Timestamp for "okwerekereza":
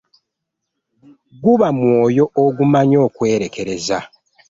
3.07-3.97